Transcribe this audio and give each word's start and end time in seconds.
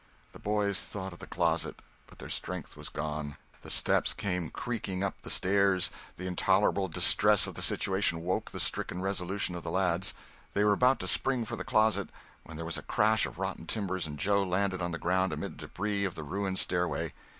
The 0.31 0.39
boys 0.39 0.81
thought 0.81 1.13
of 1.13 1.19
the 1.19 1.27
closet, 1.27 1.79
but 2.07 2.17
their 2.17 2.27
strength 2.27 2.75
was 2.75 2.89
gone. 2.89 3.37
The 3.61 3.69
steps 3.69 4.15
came 4.15 4.49
creaking 4.49 5.03
up 5.03 5.21
the 5.21 5.29
stairs—the 5.29 6.25
intolerable 6.25 6.87
distress 6.87 7.45
of 7.45 7.53
the 7.53 7.61
situation 7.61 8.21
woke 8.23 8.49
the 8.49 8.59
stricken 8.59 9.03
resolution 9.03 9.53
of 9.53 9.61
the 9.61 9.69
lads—they 9.69 10.63
were 10.63 10.73
about 10.73 10.99
to 11.01 11.07
spring 11.07 11.45
for 11.45 11.55
the 11.55 11.63
closet, 11.63 12.09
when 12.43 12.57
there 12.57 12.65
was 12.65 12.79
a 12.79 12.81
crash 12.81 13.27
of 13.27 13.37
rotten 13.37 13.67
timbers 13.67 14.07
and 14.07 14.13
Injun 14.13 14.23
Joe 14.23 14.43
landed 14.43 14.81
on 14.81 14.89
the 14.89 14.97
ground 14.97 15.33
amid 15.33 15.59
the 15.59 15.67
debris 15.67 16.03
of 16.05 16.15
the 16.15 16.23
ruined 16.23 16.57
stairway. 16.57 17.13